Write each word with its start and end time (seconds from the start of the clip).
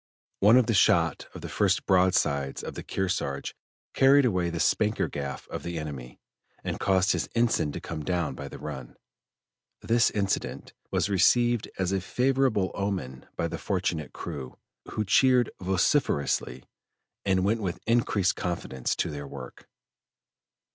One 0.39 0.57
of 0.57 0.65
the 0.65 0.73
shot 0.73 1.27
of 1.35 1.41
the 1.41 1.47
first 1.47 1.85
broadsides 1.85 2.63
of 2.63 2.73
the 2.73 2.81
Kearsarge 2.81 3.53
carried 3.93 4.25
away 4.25 4.49
the 4.49 4.59
spanker 4.59 5.07
gaff 5.07 5.47
of 5.49 5.61
the 5.61 5.77
enemy, 5.77 6.19
and 6.63 6.79
caused 6.79 7.11
his 7.11 7.29
ensign 7.35 7.71
to 7.73 7.79
come 7.79 8.03
down 8.03 8.33
by 8.33 8.47
the 8.47 8.57
run. 8.57 8.95
This 9.81 10.09
incident 10.09 10.73
was 10.89 11.07
received 11.07 11.69
as 11.77 11.91
a 11.91 12.01
favorable 12.01 12.71
omen 12.73 13.27
by 13.35 13.47
the 13.47 13.59
fortunate 13.59 14.11
crew, 14.11 14.57
who 14.89 15.05
cheered 15.05 15.51
vociferously 15.59 16.63
and 17.23 17.45
went 17.45 17.61
with 17.61 17.79
increased 17.85 18.35
confidence 18.35 18.95
to 18.95 19.11
their 19.11 19.27
work. 19.27 19.67